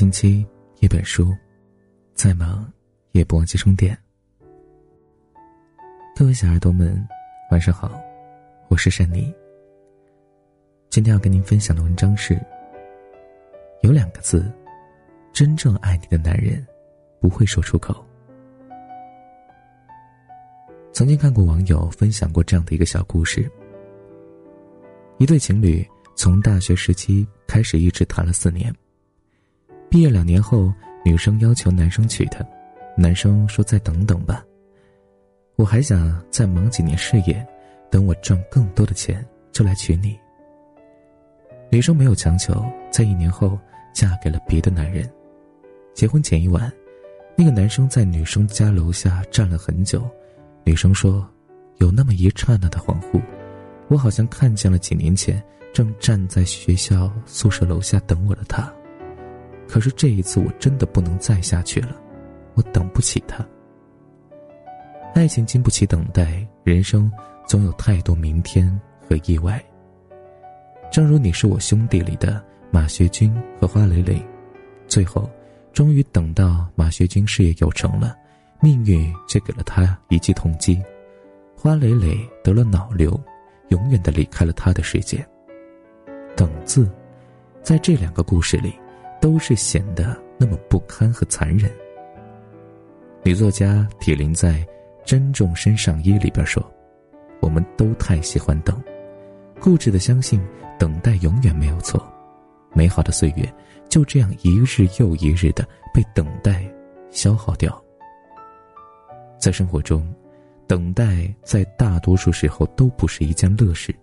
[0.00, 0.46] 星期
[0.78, 1.36] 一本书，
[2.14, 2.66] 再忙
[3.12, 3.94] 也不忘记充电。
[6.16, 7.06] 各位小耳朵们，
[7.50, 8.00] 晚上好，
[8.68, 9.30] 我是珊妮。
[10.88, 12.40] 今天要跟您分享的文章是：
[13.82, 14.50] 有两个字，
[15.34, 16.66] 真正爱你的男人
[17.20, 18.02] 不会说出口。
[20.94, 23.52] 曾经看过网友分享过这样的一个小故事：
[25.18, 28.74] 一对情侣从大学时期开始，一直谈了四年。
[29.90, 30.72] 毕业两年后，
[31.04, 32.46] 女生要求男生娶她，
[32.96, 34.44] 男生说：“再等等吧，
[35.56, 37.44] 我还想再忙几年事业，
[37.90, 40.16] 等我赚更多的钱就来娶你。”
[41.72, 43.58] 女生没有强求，在一年后
[43.92, 45.10] 嫁给了别的男人。
[45.92, 46.72] 结婚前一晚，
[47.36, 50.08] 那个男生在女生家楼下站了很久。
[50.62, 51.28] 女生说
[51.78, 53.20] ：“有那么一刹那的恍惚，
[53.88, 58.72] 我好像看见了几年前正站在学校宿舍楼下等我的他。”
[59.70, 61.94] 可是这一次，我真的不能再下去了，
[62.54, 63.46] 我等不起他。
[65.14, 67.08] 爱情经不起等待，人生
[67.46, 68.68] 总有太多明天
[69.08, 69.64] 和意外。
[70.90, 74.20] 正如《你是我兄弟》里的马学军和花蕾蕾，
[74.88, 75.30] 最后
[75.72, 78.16] 终于等到马学军事业有成了，
[78.60, 80.82] 命运却给了他一记痛击，
[81.56, 83.18] 花蕾蕾得了脑瘤，
[83.68, 85.24] 永远的离开了他的世界。
[86.36, 86.90] 等字，
[87.62, 88.74] 在这两个故事里。
[89.20, 91.70] 都是显得那么不堪和残忍。
[93.22, 94.54] 女作家铁林在
[95.04, 96.64] 《珍重身上衣》里边说
[97.40, 98.82] ：“我们都太喜欢等，
[99.60, 100.40] 固执的相信
[100.78, 102.02] 等待永远没有错，
[102.72, 103.46] 美好的岁月
[103.88, 106.64] 就这样一日又一日的被等待
[107.10, 107.78] 消耗掉。”
[109.38, 110.06] 在生活中，
[110.66, 113.94] 等待在大多数时候都不是一件乐事。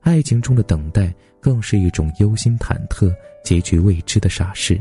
[0.00, 4.80] 爱情中的等待，更是一种忧心忐忑、结局未知的傻事。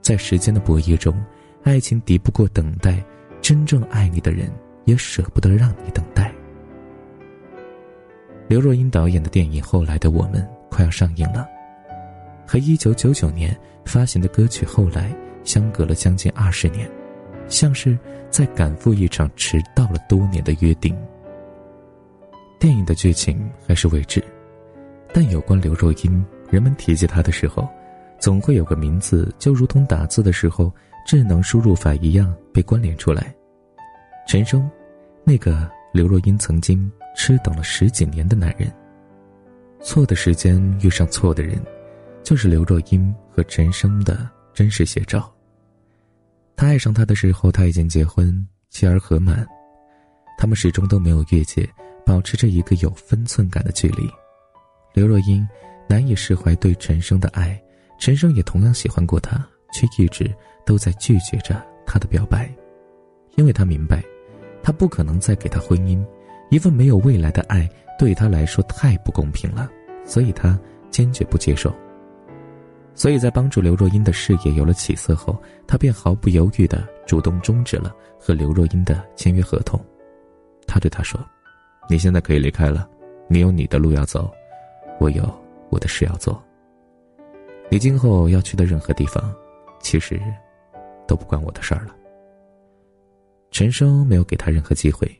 [0.00, 1.14] 在时间的博弈中，
[1.62, 3.04] 爱情敌不过等待，
[3.40, 4.50] 真正爱你的人
[4.84, 6.32] 也舍不得让你等待。
[8.48, 10.40] 刘若英导演的电影《后来的我们》
[10.70, 11.48] 快要上映了，
[12.46, 15.10] 和一九九九年发行的歌曲《后来》
[15.42, 16.88] 相隔了将近二十年，
[17.48, 17.98] 像是
[18.30, 20.96] 在赶赴一场迟到了多年的约定。
[22.60, 24.22] 电影的剧情还是未知，
[25.12, 27.68] 但有关刘若英，人们提及他的时候，
[28.18, 30.72] 总会有个名字，就如同打字的时候
[31.06, 33.34] 智能输入法一样被关联出来。
[34.26, 34.68] 陈升，
[35.24, 38.72] 那个刘若英曾经痴等了十几年的男人。
[39.80, 41.60] 错的时间遇上错的人，
[42.22, 45.32] 就是刘若英和陈升的真实写照。
[46.56, 49.46] 他爱上他的时候，他已经结婚，妻儿和满，
[50.38, 51.68] 他们始终都没有越界。
[52.04, 54.08] 保持着一个有分寸感的距离，
[54.94, 55.44] 刘若英
[55.88, 57.60] 难以释怀对陈升的爱，
[57.98, 60.30] 陈升也同样喜欢过她，却一直
[60.64, 62.50] 都在拒绝着他的表白，
[63.36, 64.02] 因为他明白，
[64.62, 66.04] 他不可能再给他婚姻，
[66.50, 69.70] 一份没有未来的爱对他来说太不公平了，
[70.04, 70.58] 所以他
[70.90, 71.74] 坚决不接受。
[72.94, 79.78] 所以在帮助刘若英的事业有了起色后，他便毫不犹豫地主动终止了和刘若英的签约合同，
[80.66, 81.20] 他对她说。
[81.88, 82.88] 你现在可以离开了，
[83.28, 84.28] 你有你的路要走，
[84.98, 85.22] 我有
[85.70, 86.42] 我的事要做。
[87.70, 89.34] 你今后要去的任何地方，
[89.80, 90.20] 其实
[91.06, 91.94] 都不关我的事儿了。
[93.50, 95.10] 陈升没有给他任何机会，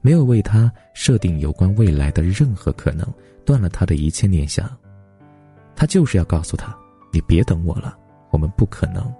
[0.00, 3.06] 没有为他设定有关未来的任何可能，
[3.44, 4.68] 断了他的一切念想。
[5.76, 6.76] 他就是要告诉他，
[7.12, 7.96] 你别等我了，
[8.30, 9.12] 我们不可能。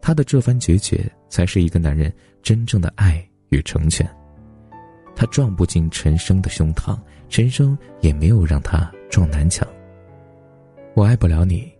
[0.00, 2.12] 他的这番决绝，才是一个男人
[2.42, 4.08] 真正的爱与成全。
[5.16, 9.66] 他撞不进陈升的胸膛，陈升也没有让他撞南墙。
[10.94, 11.72] 我爱不了你，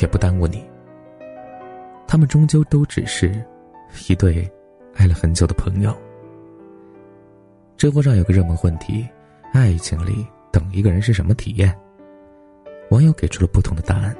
[0.00, 0.64] 也不耽误你。
[2.06, 3.42] 他们终究都只是
[4.08, 4.50] 一对
[4.94, 5.96] 爱了很久的朋友。
[7.76, 9.08] 知乎上有个热门问题：
[9.52, 11.74] 爱情里等一个人是什么体验？
[12.90, 14.16] 网友给出了不同的答案。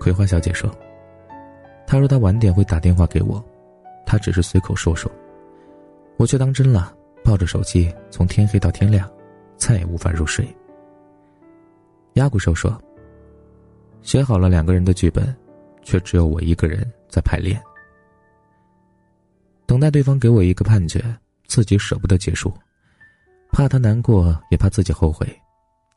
[0.00, 0.70] 葵花小姐说
[1.86, 3.44] ：“他说他晚点会打电话给我，
[4.04, 5.10] 他只是随口说说，
[6.16, 6.94] 我却当真了。”
[7.24, 9.10] 抱着手机从天黑到天亮，
[9.56, 10.46] 再也无法入睡。
[12.14, 12.80] 鸭骨兽说
[14.02, 15.34] ：“写好了两个人的剧本，
[15.82, 17.60] 却只有我一个人在排练，
[19.66, 21.04] 等待对方给我一个判决，
[21.46, 22.52] 自己舍不得结束，
[23.50, 25.26] 怕他难过，也怕自己后悔，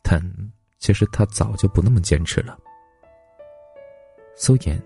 [0.01, 0.19] 但
[0.79, 2.57] 其实他早就不那么坚持了。”
[4.35, 4.81] 苏颜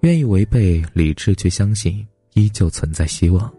[0.00, 3.48] 愿意违背理智去相信，依旧存在希望。《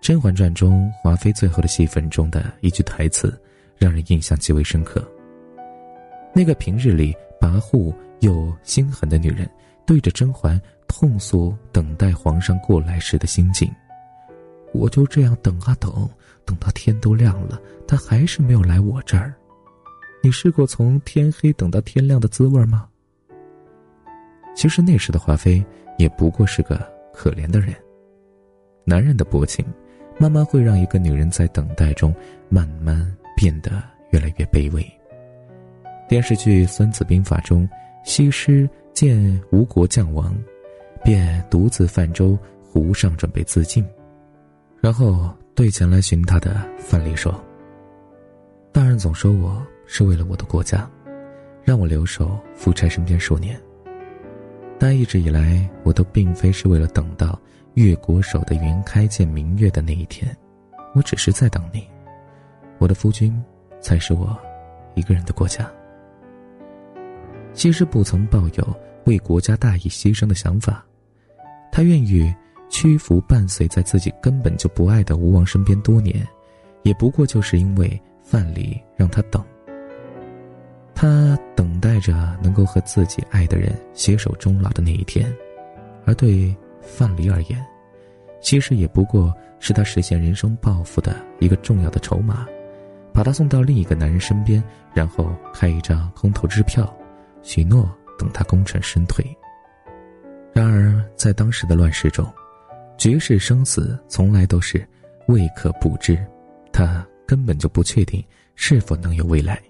[0.00, 3.38] 甄嬛传》中华妃最后的戏份中的一句台词，
[3.80, 5.04] 让人印象极为深刻。
[6.32, 9.50] 那个平日里跋扈又心狠的女人
[9.84, 13.68] 对着甄嬛痛诉等待皇上过来时的心境
[14.72, 16.08] ：“我就这样等啊等，
[16.44, 19.34] 等到天都亮了，他还是没有来我这儿。
[20.22, 22.86] 你试过从天黑等到天亮的滋味吗？”
[24.54, 25.64] 其实那时的华妃
[25.96, 26.78] 也不过是个
[27.14, 27.74] 可怜的人。
[28.84, 29.64] 男人的薄情，
[30.18, 32.14] 慢慢会让一个女人在等待中
[32.48, 33.10] 慢慢
[33.40, 34.86] 变得越来越卑微。
[36.06, 37.66] 电视剧《孙子兵法》中，
[38.04, 40.36] 西施见吴国将亡，
[41.02, 43.82] 便独自泛舟湖上准备自尽，
[44.78, 47.42] 然后对前来寻她的范蠡说
[48.72, 50.86] ：“大人总说我是为了我的国家，
[51.64, 53.58] 让我留守夫差身边数年。”
[54.78, 57.40] 但一直以来，我都并非是为了等到
[57.72, 60.36] 越国守的云开见明月的那一天，
[60.94, 61.88] 我只是在等你。
[62.80, 63.40] 我的夫君，
[63.78, 64.36] 才是我
[64.94, 65.70] 一个人的国家。
[67.52, 70.82] 西施不曾抱有为国家大义牺牲的想法，
[71.70, 72.34] 他愿意
[72.70, 76.26] 屈服伴随在自己根本就不爱的吴王身边多年，
[76.82, 79.44] 也不过就是因为范蠡让他等。
[80.94, 82.12] 他等待着
[82.42, 85.30] 能够和自己爱的人携手终老的那一天，
[86.06, 87.62] 而对范蠡而言，
[88.40, 92.46] 其实也不过是他实现人生抱负的一个重要的筹码，
[93.12, 94.62] 把他送到另一个男人身边，
[94.94, 96.92] 然后开一张空头支票，
[97.42, 99.24] 许诺等他功成身退。
[100.52, 102.26] 然而，在当时的乱世中，
[102.96, 104.86] 局势生死从来都是
[105.26, 106.18] 未可不知，
[106.72, 108.22] 他根本就不确定
[108.54, 109.60] 是否能有未来。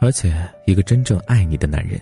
[0.00, 0.34] 而且，
[0.66, 2.00] 一个真正爱你的男人，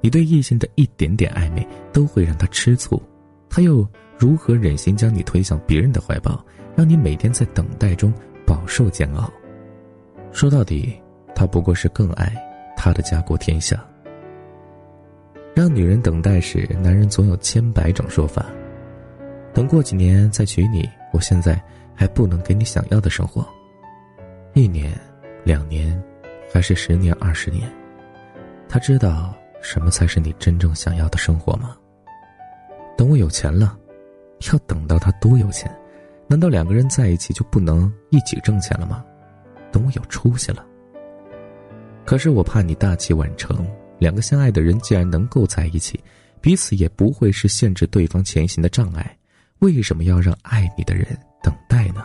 [0.00, 3.02] 你对异性的一点点暧昧都会让他吃醋，
[3.48, 3.86] 他又
[4.16, 6.44] 如何忍心将你推向别人的怀抱，
[6.76, 8.12] 让你每天在等待中
[8.46, 9.30] 饱受煎熬？
[10.32, 11.00] 说到底，
[11.34, 12.32] 他不过是更爱
[12.76, 13.82] 他的家国天下。
[15.54, 18.46] 让女人等待时，男人总有千百种说法。
[19.52, 21.60] 等过几年再娶你，我现在
[21.94, 23.46] 还不能给你想要的生活。
[24.54, 24.92] 一年，
[25.44, 26.00] 两年。
[26.52, 27.72] 还是十年、二十年，
[28.68, 29.32] 他知道
[29.62, 31.76] 什么才是你真正想要的生活吗？
[32.96, 33.78] 等我有钱了，
[34.52, 35.72] 要等到他多有钱？
[36.26, 39.04] 难道两个人在一起就不能一起挣钱了吗？
[39.72, 40.64] 等我有出息了。
[42.04, 43.66] 可是我怕你大器晚成，
[43.98, 45.98] 两个相爱的人既然能够在一起，
[46.40, 49.16] 彼此也不会是限制对方前行的障碍，
[49.60, 51.06] 为什么要让爱你的人
[51.42, 52.04] 等待呢？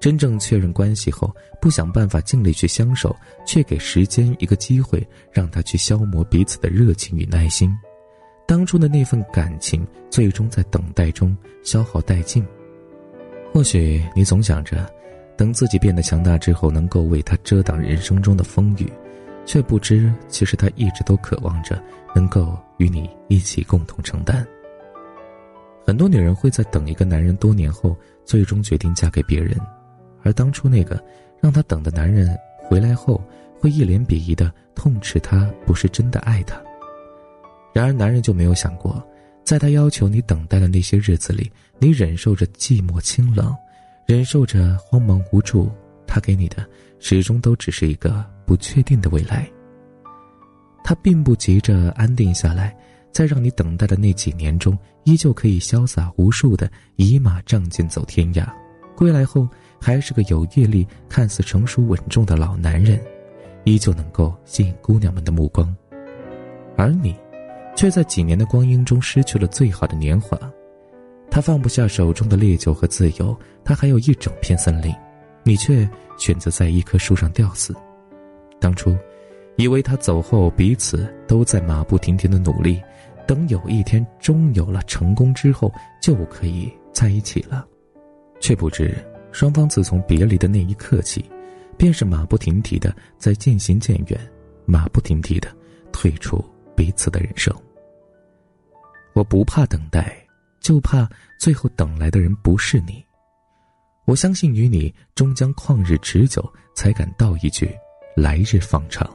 [0.00, 3.14] 真正确认关系后，不想办法尽力去相守，
[3.46, 7.70] 却给时间一个机会，让他去消磨彼此的热情与耐心。
[8.44, 12.44] 当初的那份感情，最终在等待中消耗殆尽。
[13.52, 14.92] 或许你总想着，
[15.42, 18.88] 等自己变得强大之后，能够为他遮挡人生中的风雨，
[19.44, 21.82] 却不知其实他一直都渴望着
[22.14, 24.46] 能够与你一起共同承担。
[25.84, 29.58] 很多女人会在等一个男人多年后，最终决定嫁给别人。
[30.22, 31.02] 而当初那个
[31.40, 33.20] 让她等的男人回来后，
[33.58, 36.54] 会一脸鄙夷的痛斥她不是真的爱他。
[37.74, 39.04] 然而男人就没有想过，
[39.42, 41.50] 在他要求你等待的那些日子里，
[41.80, 43.52] 你忍受着寂寞清冷，
[44.12, 45.70] 忍受着慌忙无助，
[46.06, 49.50] 他给你的始终都只是一个不确定的未来。
[50.84, 52.76] 他并不急着安定下来，
[53.10, 58.46] 在让你等待的那几年中，依旧可以潇洒无数的倚马仗剑走天涯，
[58.94, 59.48] 归来后。
[59.80, 63.02] 还是个有阅历、看似成熟稳重的老男人，
[63.64, 65.74] 依旧能够吸引姑娘们的目光，
[66.76, 67.16] 而你，
[67.74, 70.38] 却在几年的光阴中失去了最好的年华。
[71.32, 73.34] 他放不下手中的烈酒和自由，
[73.64, 74.94] 他还有一整片森林，
[75.42, 77.74] 你却选择在一棵树上吊死。
[78.60, 78.94] 当初，
[79.56, 82.82] 以为他走后彼此都在马不停蹄的努力，
[83.26, 85.72] 等有一天终有了成功之后
[86.02, 87.66] 就可以在一起了，
[88.38, 88.94] 却不知。
[89.32, 91.24] 双方自从别离的那一刻起，
[91.78, 94.20] 便是马不停蹄的在渐行渐远，
[94.66, 95.48] 马不停蹄的
[95.92, 96.44] 退出
[96.76, 97.56] 彼此的人生。
[99.14, 100.14] 我不怕等待，
[100.62, 103.04] 就怕最后等来的人不是你。
[104.04, 106.42] 我相信与你终将旷日持久，
[106.74, 107.70] 才敢道一句
[108.16, 109.08] “来日方长”。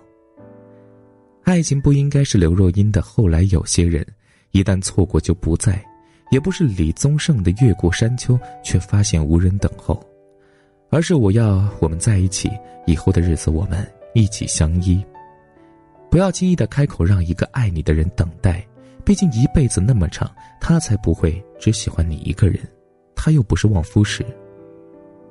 [1.44, 4.06] 爱情不应该是刘若英的“后来有些人，
[4.52, 5.84] 一旦错过就不在”。
[6.30, 10.06] 也不是李宗盛的越过山丘，却发现无人等候，
[10.90, 12.52] 而是我要我们在一起，
[12.86, 15.02] 以后的日子我们一起相依。
[16.12, 18.62] 不要轻易的开口让一个爱你的人等待，
[19.08, 22.60] 毕竟一辈子那么长，他才不会只喜欢你一个人，
[23.16, 24.22] 他又不是旺夫石。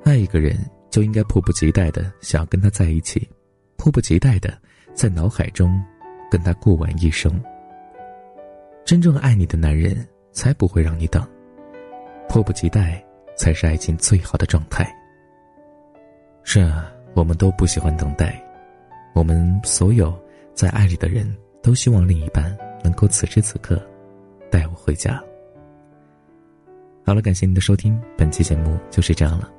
[0.03, 0.57] 爱一个人
[0.89, 3.29] 就应该迫不及待的想要跟他在一起，
[3.77, 4.51] 迫不及待的
[4.95, 5.79] 在脑海中
[6.31, 7.39] 跟他过完一生。
[8.83, 9.95] 真正爱你的男人
[10.31, 11.23] 才不会让你等，
[12.27, 12.99] 迫不及待
[13.37, 14.91] 才是爱情最好的状态。
[16.41, 18.43] 是啊，我们都不喜欢等待，
[19.13, 20.19] 我们所有
[20.55, 21.31] 在爱里的人
[21.61, 23.81] 都希望另一半能够此时此刻
[24.49, 25.21] 带我回家。
[27.05, 29.49] 好了，感谢您的收听，本期节目就是这样了。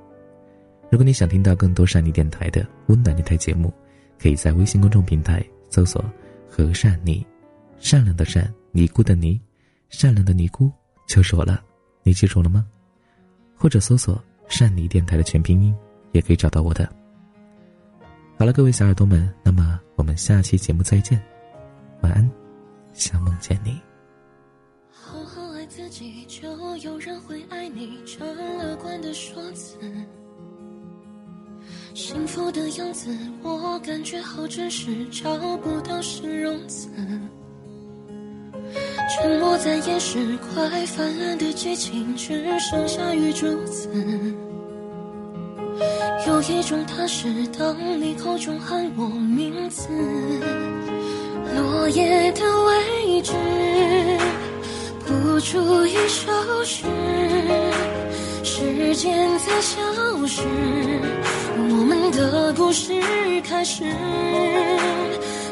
[0.91, 3.73] 如果你想听到更多善妮电台的温暖电台节目，
[4.19, 6.05] 可以在微信公众平台搜索
[6.49, 7.27] “和善妮”，
[7.79, 9.41] 善良的善，尼姑的尼，
[9.89, 10.71] 善良的尼姑
[11.07, 11.63] 就是我了，
[12.03, 12.67] 你记住了吗？
[13.55, 15.75] 或者搜索“善妮电台”的全拼音，
[16.13, 16.89] 也可以找到我的。
[18.39, 21.21] 好了，各位小耳朵们，那么我们下期节目再见，
[22.03, 22.31] 晚安，
[22.99, 23.81] 想梦见你。
[24.91, 29.79] 好好爱自己，就有人会爱你，这乐观的说辞。
[31.95, 36.89] 幸福的样子，我感觉好真实，找不到形容词。
[39.15, 43.89] 沉默在掩饰快泛滥的激情，只剩下雨珠子。
[46.27, 49.89] 有一种踏实，当你口中喊我名字，
[51.55, 53.33] 落叶的位置，
[55.07, 56.31] 谱出一首
[56.65, 56.85] 诗。
[58.43, 59.81] 时间在消
[60.27, 60.43] 失，
[61.57, 62.93] 我们的故事
[63.43, 63.85] 开始，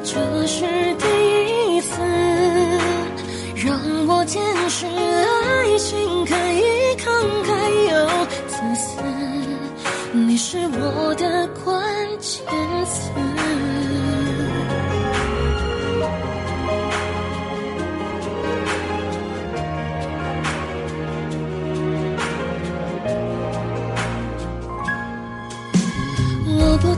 [0.03, 0.65] 这是
[0.99, 1.07] 第
[1.77, 2.01] 一次
[3.55, 7.05] 让我见识爱情可以慷
[7.45, 7.49] 慨
[7.91, 9.01] 又自私，
[10.13, 11.85] 你是我的关
[12.19, 12.45] 键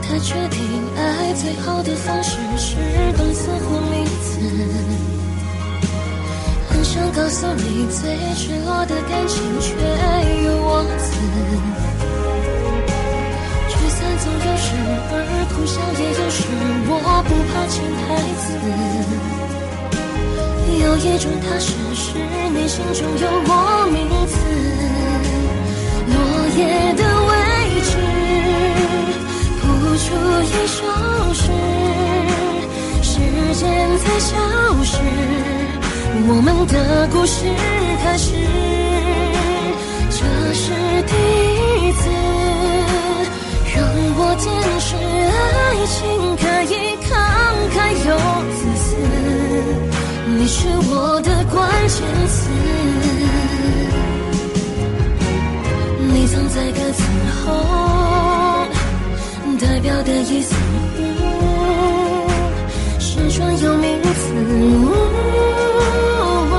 [0.09, 0.57] 我不太确定，
[0.97, 2.75] 爱最好的方式是
[3.15, 4.41] 动词或名词。
[6.67, 9.69] 很想告诉你，最赤裸的感情却
[10.45, 11.13] 又忘词。
[13.69, 14.73] 聚散总有时，
[15.11, 15.15] 而
[15.53, 16.41] 哭笑也有时。
[16.89, 16.93] 我
[17.29, 18.43] 不怕潜台词。
[20.81, 22.17] 有一种踏实，是
[22.49, 23.38] 你心中有
[30.69, 30.85] 消
[31.33, 31.43] 失，
[33.01, 33.13] 时
[33.55, 33.61] 间
[34.03, 34.29] 在消
[34.83, 34.93] 失，
[36.27, 36.73] 我们的
[37.11, 37.33] 故事
[38.03, 38.27] 开始，
[40.11, 40.17] 这
[40.53, 40.63] 是
[41.09, 41.13] 第
[41.87, 42.01] 一次
[43.73, 43.77] 让
[44.15, 44.45] 我见
[44.79, 45.37] 识爱
[45.87, 45.97] 情
[46.37, 46.73] 可以
[47.07, 47.09] 慷
[47.73, 48.09] 慨又
[48.55, 48.87] 自私，
[50.27, 50.57] 你是
[50.91, 51.57] 我的关
[51.87, 51.97] 键
[52.27, 52.37] 词，
[56.13, 56.99] 你藏在歌词
[57.43, 58.08] 后。
[59.59, 60.55] 代表的意思
[62.97, 64.33] 是专有名词，
[66.51, 66.55] 哦，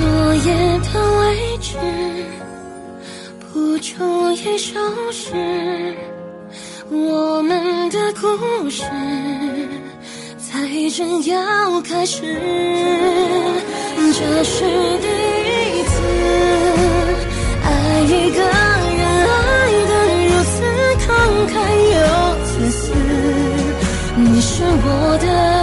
[0.00, 0.48] 落叶
[0.80, 0.88] 的
[1.20, 1.22] 位
[1.58, 1.76] 置，
[3.40, 4.80] 谱出一首
[5.12, 5.94] 诗，
[6.90, 8.82] 我们的故事
[10.38, 10.66] 才
[10.96, 12.22] 正要开始，
[13.96, 14.64] 这是
[14.98, 15.06] 第
[15.78, 15.92] 一次
[17.64, 17.68] 爱
[18.02, 18.71] 一个。
[21.46, 22.92] 开又自私
[24.16, 25.61] 你是我的